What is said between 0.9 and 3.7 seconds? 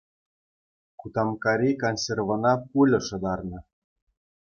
Кутамккари консервӑна пуля шӑтарнӑ